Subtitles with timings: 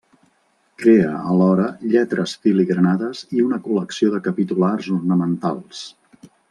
[0.83, 5.89] Crea alhora lletres filigranades i una col·lecció de capitulars ornamentals.